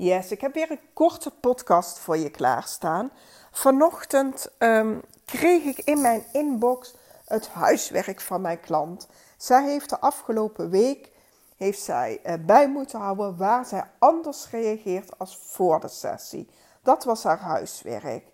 Yes, 0.00 0.30
ik 0.30 0.40
heb 0.40 0.54
weer 0.54 0.70
een 0.70 0.80
korte 0.92 1.30
podcast 1.30 1.98
voor 1.98 2.16
je 2.16 2.30
klaarstaan. 2.30 3.10
Vanochtend 3.50 4.50
um, 4.58 5.02
kreeg 5.24 5.64
ik 5.64 5.78
in 5.78 6.00
mijn 6.00 6.24
inbox 6.32 6.94
het 7.24 7.48
huiswerk 7.48 8.20
van 8.20 8.40
mijn 8.40 8.60
klant. 8.60 9.08
Zij 9.36 9.64
heeft 9.64 9.90
de 9.90 9.98
afgelopen 10.00 10.70
week 10.70 11.10
heeft 11.56 11.80
zij, 11.80 12.20
uh, 12.26 12.34
bij 12.46 12.68
moeten 12.68 12.98
houden 12.98 13.36
waar 13.36 13.64
zij 13.64 13.84
anders 13.98 14.50
reageert 14.50 15.18
als 15.18 15.36
voor 15.36 15.80
de 15.80 15.88
sessie. 15.88 16.48
Dat 16.82 17.04
was 17.04 17.22
haar 17.22 17.40
huiswerk. 17.40 18.24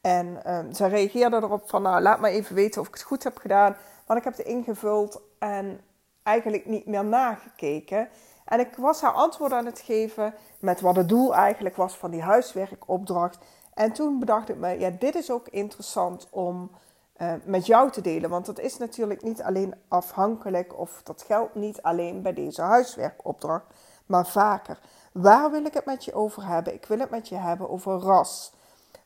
En 0.00 0.54
um, 0.54 0.72
zij 0.72 0.88
reageerde 0.88 1.36
erop 1.36 1.68
van, 1.68 1.82
nou, 1.82 2.02
laat 2.02 2.20
me 2.20 2.28
even 2.28 2.54
weten 2.54 2.80
of 2.80 2.88
ik 2.88 2.94
het 2.94 3.02
goed 3.02 3.24
heb 3.24 3.38
gedaan. 3.38 3.76
Want 4.06 4.18
ik 4.18 4.24
heb 4.24 4.36
het 4.36 4.46
ingevuld 4.46 5.20
en 5.38 5.80
eigenlijk 6.22 6.66
niet 6.66 6.86
meer 6.86 7.04
nagekeken. 7.04 8.08
En 8.48 8.60
ik 8.60 8.76
was 8.76 9.00
haar 9.00 9.12
antwoord 9.12 9.52
aan 9.52 9.66
het 9.66 9.80
geven 9.80 10.34
met 10.58 10.80
wat 10.80 10.96
het 10.96 11.08
doel 11.08 11.34
eigenlijk 11.34 11.76
was 11.76 11.96
van 11.96 12.10
die 12.10 12.22
huiswerkopdracht. 12.22 13.38
En 13.74 13.92
toen 13.92 14.18
bedacht 14.18 14.48
ik 14.48 14.56
me, 14.56 14.78
ja, 14.78 14.90
dit 14.90 15.14
is 15.14 15.30
ook 15.30 15.48
interessant 15.48 16.28
om 16.30 16.70
uh, 17.18 17.32
met 17.44 17.66
jou 17.66 17.90
te 17.90 18.00
delen. 18.00 18.30
Want 18.30 18.46
dat 18.46 18.58
is 18.58 18.78
natuurlijk 18.78 19.22
niet 19.22 19.42
alleen 19.42 19.74
afhankelijk, 19.88 20.78
of 20.78 21.00
dat 21.04 21.22
geldt 21.22 21.54
niet 21.54 21.82
alleen 21.82 22.22
bij 22.22 22.32
deze 22.34 22.62
huiswerkopdracht, 22.62 23.64
maar 24.06 24.26
vaker. 24.26 24.78
Waar 25.12 25.50
wil 25.50 25.64
ik 25.64 25.74
het 25.74 25.84
met 25.84 26.04
je 26.04 26.14
over 26.14 26.46
hebben? 26.46 26.74
Ik 26.74 26.86
wil 26.86 26.98
het 26.98 27.10
met 27.10 27.28
je 27.28 27.36
hebben 27.36 27.70
over 27.70 27.92
ras. 27.92 28.52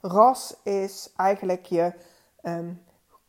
Ras 0.00 0.56
is 0.62 1.12
eigenlijk 1.16 1.66
je 1.66 1.92
um, 2.42 2.82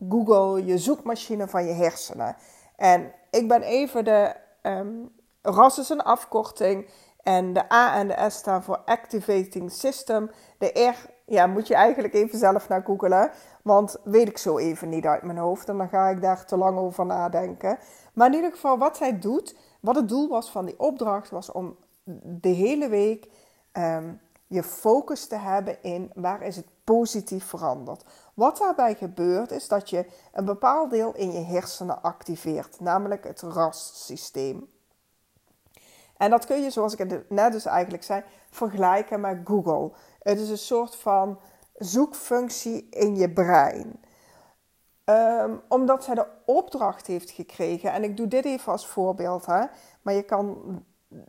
Google, 0.09 0.65
je 0.65 0.77
zoekmachine 0.77 1.47
van 1.47 1.65
je 1.65 1.73
hersenen. 1.73 2.35
En 2.75 3.13
ik 3.29 3.47
ben 3.47 3.61
even 3.61 4.05
de 4.05 4.35
um, 4.61 5.11
RAS 5.43 5.77
is 5.79 5.89
een 5.89 6.03
afkorting. 6.03 6.89
En 7.23 7.53
de 7.53 7.71
A 7.71 7.95
en 7.95 8.07
de 8.07 8.25
S 8.29 8.35
staan 8.35 8.63
voor 8.63 8.77
Activating 8.85 9.71
System. 9.71 10.31
De 10.57 10.93
R 10.95 11.09
ja, 11.25 11.47
moet 11.47 11.67
je 11.67 11.75
eigenlijk 11.75 12.13
even 12.13 12.39
zelf 12.39 12.67
naar 12.67 12.83
googlen. 12.83 13.31
Want 13.63 13.97
weet 14.03 14.27
ik 14.27 14.37
zo 14.37 14.57
even 14.57 14.89
niet 14.89 15.05
uit 15.05 15.23
mijn 15.23 15.37
hoofd. 15.37 15.69
En 15.69 15.77
dan 15.77 15.89
ga 15.89 16.07
ik 16.07 16.21
daar 16.21 16.45
te 16.45 16.57
lang 16.57 16.77
over 16.77 17.05
nadenken. 17.05 17.77
Maar 18.13 18.27
in 18.27 18.33
ieder 18.33 18.51
geval, 18.51 18.77
wat 18.77 18.97
zij 18.97 19.19
doet, 19.19 19.55
wat 19.79 19.95
het 19.95 20.09
doel 20.09 20.27
was 20.29 20.51
van 20.51 20.65
die 20.65 20.79
opdracht, 20.79 21.29
was 21.29 21.51
om 21.51 21.77
de 22.41 22.49
hele 22.49 22.89
week 22.89 23.27
um, 23.73 24.19
je 24.47 24.63
focus 24.63 25.27
te 25.27 25.35
hebben 25.35 25.83
in 25.83 26.11
waar 26.15 26.41
is 26.41 26.55
het 26.55 26.67
positief 26.83 27.45
veranderd. 27.45 28.03
Wat 28.33 28.57
daarbij 28.57 28.95
gebeurt 28.95 29.51
is 29.51 29.67
dat 29.67 29.89
je 29.89 30.05
een 30.33 30.45
bepaald 30.45 30.89
deel 30.89 31.15
in 31.15 31.31
je 31.31 31.43
hersenen 31.43 32.01
activeert, 32.01 32.79
namelijk 32.79 33.23
het 33.23 33.41
RAS-systeem. 33.41 34.72
En 36.23 36.29
dat 36.29 36.45
kun 36.45 36.61
je, 36.61 36.69
zoals 36.69 36.95
ik 36.95 37.29
net 37.29 37.51
dus 37.51 37.65
eigenlijk 37.65 38.03
zei, 38.03 38.23
vergelijken 38.49 39.21
met 39.21 39.37
Google. 39.43 39.91
Het 40.19 40.39
is 40.39 40.49
een 40.49 40.57
soort 40.57 40.95
van 40.95 41.39
zoekfunctie 41.73 42.87
in 42.89 43.15
je 43.15 43.31
brein. 43.31 44.01
Um, 45.05 45.61
omdat 45.69 46.03
zij 46.03 46.15
de 46.15 46.27
opdracht 46.45 47.07
heeft 47.07 47.29
gekregen, 47.29 47.91
en 47.91 48.03
ik 48.03 48.17
doe 48.17 48.27
dit 48.27 48.45
even 48.45 48.71
als 48.71 48.87
voorbeeld, 48.87 49.45
hè, 49.45 49.65
maar 50.01 50.13
je 50.13 50.23
kan 50.23 50.57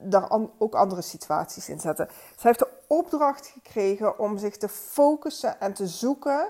daar 0.00 0.30
ook 0.58 0.74
andere 0.74 1.02
situaties 1.02 1.68
in 1.68 1.80
zetten. 1.80 2.08
Zij 2.08 2.50
heeft 2.50 2.58
de 2.58 2.70
opdracht 2.86 3.46
gekregen 3.46 4.18
om 4.18 4.38
zich 4.38 4.56
te 4.56 4.68
focussen 4.68 5.60
en 5.60 5.74
te 5.74 5.86
zoeken 5.86 6.48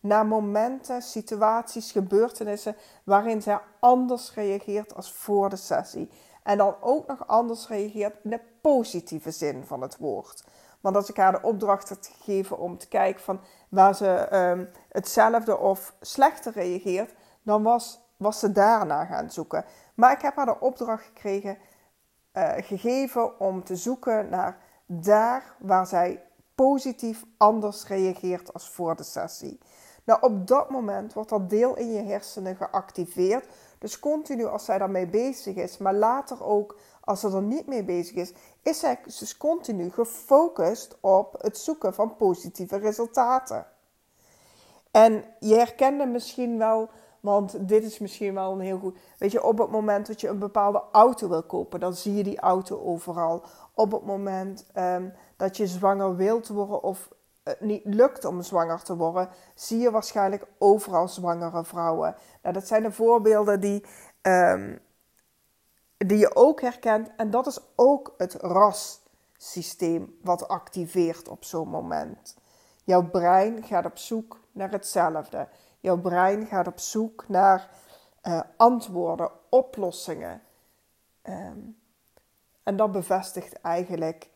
naar 0.00 0.26
momenten, 0.26 1.02
situaties, 1.02 1.92
gebeurtenissen 1.92 2.76
waarin 3.04 3.42
zij 3.42 3.60
anders 3.80 4.34
reageert 4.34 4.94
als 4.94 5.12
voor 5.12 5.48
de 5.48 5.56
sessie. 5.56 6.10
En 6.46 6.58
dan 6.58 6.76
ook 6.80 7.06
nog 7.06 7.26
anders 7.26 7.68
reageert 7.68 8.16
in 8.22 8.30
de 8.30 8.40
positieve 8.60 9.30
zin 9.30 9.64
van 9.64 9.80
het 9.80 9.96
woord. 9.96 10.44
Want 10.80 10.96
als 10.96 11.10
ik 11.10 11.16
haar 11.16 11.32
de 11.32 11.42
opdracht 11.42 11.88
had 11.88 12.10
gegeven 12.12 12.58
om 12.58 12.78
te 12.78 12.88
kijken 12.88 13.22
van 13.22 13.40
waar 13.68 13.94
ze 13.94 14.28
um, 14.36 14.68
hetzelfde 14.88 15.58
of 15.58 15.94
slechter 16.00 16.52
reageert, 16.52 17.14
dan 17.42 17.62
was, 17.62 18.00
was 18.16 18.38
ze 18.38 18.52
daarna 18.52 19.04
gaan 19.04 19.30
zoeken. 19.30 19.64
Maar 19.94 20.12
ik 20.12 20.20
heb 20.20 20.36
haar 20.36 20.46
de 20.46 20.60
opdracht 20.60 21.04
gekregen, 21.04 21.58
uh, 22.34 22.52
gegeven 22.56 23.40
om 23.40 23.64
te 23.64 23.76
zoeken 23.76 24.28
naar 24.28 24.58
daar 24.86 25.54
waar 25.58 25.86
zij 25.86 26.22
positief 26.54 27.24
anders 27.36 27.86
reageert 27.86 28.52
als 28.52 28.70
voor 28.70 28.96
de 28.96 29.02
sessie. 29.02 29.58
Nou, 30.06 30.20
op 30.22 30.46
dat 30.46 30.70
moment 30.70 31.12
wordt 31.12 31.28
dat 31.28 31.50
deel 31.50 31.76
in 31.76 31.92
je 31.92 32.02
hersenen 32.02 32.56
geactiveerd. 32.56 33.48
Dus 33.78 33.98
continu 33.98 34.44
als 34.44 34.64
zij 34.64 34.78
daarmee 34.78 35.06
bezig 35.06 35.56
is, 35.56 35.78
maar 35.78 35.94
later 35.94 36.44
ook 36.44 36.78
als 37.00 37.20
ze 37.20 37.28
er 37.28 37.42
niet 37.42 37.66
mee 37.66 37.84
bezig 37.84 38.16
is, 38.16 38.32
is 38.62 38.78
zij 38.78 38.98
dus 39.04 39.36
continu 39.36 39.90
gefocust 39.90 40.96
op 41.00 41.34
het 41.42 41.58
zoeken 41.58 41.94
van 41.94 42.16
positieve 42.16 42.76
resultaten. 42.76 43.66
En 44.90 45.24
je 45.40 45.54
herkende 45.54 46.06
misschien 46.06 46.58
wel, 46.58 46.88
want 47.20 47.68
dit 47.68 47.84
is 47.84 47.98
misschien 47.98 48.34
wel 48.34 48.52
een 48.52 48.60
heel 48.60 48.78
goed. 48.78 48.98
Weet 49.18 49.32
je, 49.32 49.44
op 49.44 49.58
het 49.58 49.70
moment 49.70 50.06
dat 50.06 50.20
je 50.20 50.28
een 50.28 50.38
bepaalde 50.38 50.82
auto 50.92 51.28
wil 51.28 51.42
kopen, 51.42 51.80
dan 51.80 51.94
zie 51.94 52.14
je 52.14 52.22
die 52.22 52.40
auto 52.40 52.80
overal. 52.80 53.42
Op 53.74 53.92
het 53.92 54.04
moment 54.04 54.66
um, 54.74 55.12
dat 55.36 55.56
je 55.56 55.66
zwanger 55.66 56.16
wilt 56.16 56.48
worden 56.48 56.82
of 56.82 57.08
het 57.46 57.60
niet 57.60 57.84
lukt 57.84 58.24
om 58.24 58.42
zwanger 58.42 58.82
te 58.82 58.96
worden, 58.96 59.28
zie 59.54 59.78
je 59.78 59.90
waarschijnlijk 59.90 60.46
overal 60.58 61.08
zwangere 61.08 61.64
vrouwen. 61.64 62.16
Nou, 62.42 62.54
dat 62.54 62.66
zijn 62.66 62.82
de 62.82 62.92
voorbeelden 62.92 63.60
die, 63.60 63.84
um, 64.22 64.80
die 65.96 66.18
je 66.18 66.34
ook 66.34 66.60
herkent. 66.60 67.10
En 67.16 67.30
dat 67.30 67.46
is 67.46 67.60
ook 67.76 68.14
het 68.16 68.34
rassysteem 68.34 70.16
wat 70.22 70.48
activeert 70.48 71.28
op 71.28 71.44
zo'n 71.44 71.68
moment. 71.68 72.36
Jouw 72.84 73.10
brein 73.10 73.62
gaat 73.62 73.84
op 73.84 73.98
zoek 73.98 74.40
naar 74.52 74.70
hetzelfde. 74.70 75.48
Jouw 75.80 76.00
brein 76.00 76.46
gaat 76.46 76.66
op 76.66 76.78
zoek 76.78 77.28
naar 77.28 77.70
uh, 78.22 78.40
antwoorden, 78.56 79.30
oplossingen. 79.48 80.42
Um, 81.22 81.78
en 82.62 82.76
dat 82.76 82.92
bevestigt 82.92 83.60
eigenlijk 83.60 84.30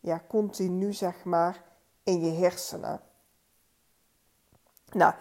ja, 0.00 0.22
continu, 0.28 0.92
zeg 0.92 1.24
maar, 1.24 1.62
in 2.04 2.24
je 2.24 2.32
hersenen. 2.32 3.00
Nou, 4.92 5.14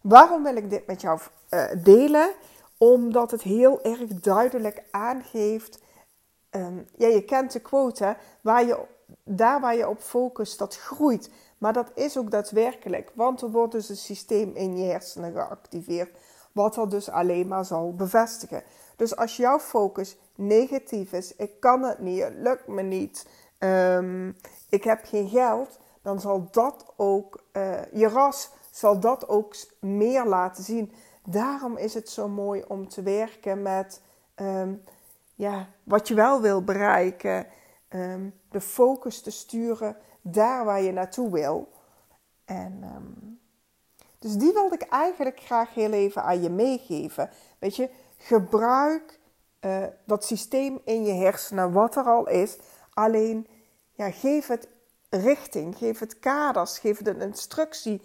waarom 0.00 0.42
wil 0.42 0.56
ik 0.56 0.70
dit 0.70 0.86
met 0.86 1.00
jou 1.00 1.20
uh, 1.50 1.64
delen? 1.82 2.32
Omdat 2.78 3.30
het 3.30 3.42
heel 3.42 3.82
erg 3.82 4.06
duidelijk 4.06 4.82
aangeeft. 4.90 5.78
Um, 6.50 6.86
ja, 6.96 7.06
je 7.06 7.24
kent 7.24 7.52
de 7.52 7.60
quote, 7.60 8.16
waar 8.40 8.64
je, 8.64 8.84
daar 9.24 9.60
waar 9.60 9.76
je 9.76 9.88
op 9.88 10.00
focust, 10.00 10.58
dat 10.58 10.76
groeit. 10.76 11.30
Maar 11.58 11.72
dat 11.72 11.90
is 11.94 12.18
ook 12.18 12.30
daadwerkelijk, 12.30 13.10
want 13.14 13.42
er 13.42 13.50
wordt 13.50 13.72
dus 13.72 13.88
een 13.88 13.96
systeem 13.96 14.54
in 14.54 14.78
je 14.78 14.84
hersenen 14.84 15.32
geactiveerd, 15.32 16.16
wat 16.52 16.74
dat 16.74 16.90
dus 16.90 17.10
alleen 17.10 17.48
maar 17.48 17.64
zal 17.64 17.94
bevestigen. 17.94 18.62
Dus 18.96 19.16
als 19.16 19.36
jouw 19.36 19.58
focus 19.58 20.16
negatief 20.34 21.12
is, 21.12 21.36
ik 21.36 21.60
kan 21.60 21.82
het 21.82 21.98
niet, 21.98 22.22
het 22.22 22.34
lukt 22.36 22.66
me 22.66 22.82
niet, 22.82 23.26
um, 23.58 24.36
ik 24.68 24.84
heb 24.84 25.04
geen 25.04 25.28
geld, 25.28 25.78
dan 26.02 26.20
zal 26.20 26.48
dat 26.50 26.92
ook, 26.96 27.42
uh, 27.52 27.84
je 27.92 28.08
ras 28.08 28.50
zal 28.70 29.00
dat 29.00 29.28
ook 29.28 29.56
meer 29.80 30.26
laten 30.26 30.64
zien. 30.64 30.92
Daarom 31.24 31.76
is 31.76 31.94
het 31.94 32.10
zo 32.10 32.28
mooi 32.28 32.64
om 32.68 32.88
te 32.88 33.02
werken 33.02 33.62
met 33.62 34.02
um, 34.36 34.82
ja, 35.34 35.68
wat 35.82 36.08
je 36.08 36.14
wel 36.14 36.40
wil 36.40 36.64
bereiken, 36.64 37.46
um, 37.88 38.34
de 38.50 38.60
focus 38.60 39.20
te 39.22 39.30
sturen 39.30 39.96
daar 40.20 40.64
waar 40.64 40.82
je 40.82 40.92
naartoe 40.92 41.30
wil. 41.30 41.68
En 42.44 42.82
um, 42.96 43.40
dus 44.18 44.36
die 44.36 44.52
wilde 44.52 44.74
ik 44.74 44.82
eigenlijk 44.82 45.40
graag 45.40 45.74
heel 45.74 45.92
even 45.92 46.22
aan 46.22 46.42
je 46.42 46.50
meegeven. 46.50 47.30
Weet 47.58 47.76
je, 47.76 47.90
gebruik 48.16 49.18
uh, 49.60 49.84
dat 50.04 50.24
systeem 50.24 50.80
in 50.84 51.04
je 51.04 51.12
hersenen, 51.12 51.72
wat 51.72 51.96
er 51.96 52.04
al 52.04 52.28
is. 52.28 52.58
Alleen 52.94 53.46
ja, 53.92 54.10
geef 54.10 54.46
het 54.46 54.68
richting, 55.08 55.76
geef 55.76 55.98
het 55.98 56.18
kaders, 56.18 56.78
geef 56.78 56.98
het 56.98 57.06
een 57.06 57.20
instructie, 57.20 58.02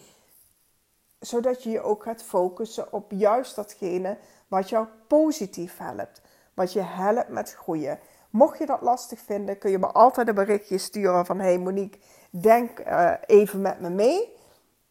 zodat 1.19 1.63
je 1.63 1.69
je 1.69 1.81
ook 1.81 2.03
gaat 2.03 2.23
focussen 2.23 2.93
op 2.93 3.11
juist 3.11 3.55
datgene 3.55 4.17
wat 4.47 4.69
jou 4.69 4.87
positief 5.07 5.77
helpt, 5.77 6.21
wat 6.53 6.73
je 6.73 6.81
helpt 6.81 7.29
met 7.29 7.53
groeien. 7.53 7.99
Mocht 8.29 8.57
je 8.57 8.65
dat 8.65 8.81
lastig 8.81 9.19
vinden, 9.19 9.57
kun 9.57 9.71
je 9.71 9.79
me 9.79 9.87
altijd 9.87 10.27
een 10.27 10.35
berichtje 10.35 10.77
sturen 10.77 11.25
van 11.25 11.39
hey 11.39 11.57
Monique, 11.57 11.99
denk 12.29 12.79
uh, 12.79 13.13
even 13.25 13.61
met 13.61 13.79
me 13.79 13.89
mee. 13.89 14.35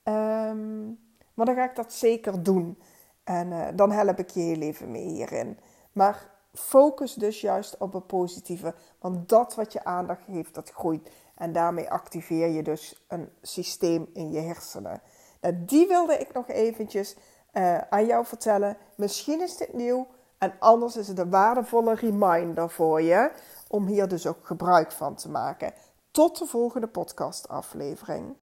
Um, 0.04 0.98
maar 1.34 1.46
dan 1.46 1.54
ga 1.54 1.64
ik 1.64 1.76
dat 1.76 1.92
zeker 1.92 2.42
doen. 2.42 2.78
En 3.24 3.50
uh, 3.50 3.66
dan 3.74 3.90
help 3.90 4.18
ik 4.18 4.30
je 4.30 4.40
heel 4.40 4.60
even 4.60 4.90
mee 4.90 5.06
hierin. 5.06 5.58
Maar 5.92 6.30
focus 6.52 7.14
dus 7.14 7.40
juist 7.40 7.76
op 7.78 7.92
het 7.92 8.06
positieve. 8.06 8.74
Want 8.98 9.28
dat 9.28 9.54
wat 9.54 9.72
je 9.72 9.84
aandacht 9.84 10.22
geeft, 10.24 10.54
dat 10.54 10.70
groeit. 10.70 11.10
En 11.34 11.52
daarmee 11.52 11.90
activeer 11.90 12.48
je 12.48 12.62
dus 12.62 13.04
een 13.08 13.28
systeem 13.42 14.10
in 14.12 14.30
je 14.30 14.40
hersenen. 14.40 15.02
Nou, 15.40 15.54
die 15.64 15.88
wilde 15.88 16.18
ik 16.18 16.32
nog 16.32 16.48
eventjes 16.48 17.16
uh, 17.52 17.78
aan 17.78 18.06
jou 18.06 18.24
vertellen. 18.26 18.76
Misschien 18.96 19.40
is 19.40 19.56
dit 19.56 19.72
nieuw 19.72 20.06
en 20.38 20.54
anders 20.58 20.96
is 20.96 21.08
het 21.08 21.18
een 21.18 21.30
waardevolle 21.30 21.94
reminder 21.94 22.70
voor 22.70 23.02
je 23.02 23.32
om 23.68 23.86
hier 23.86 24.08
dus 24.08 24.26
ook 24.26 24.46
gebruik 24.46 24.92
van 24.92 25.14
te 25.14 25.30
maken. 25.30 25.72
Tot 26.10 26.38
de 26.38 26.46
volgende 26.46 26.86
podcastaflevering. 26.86 28.26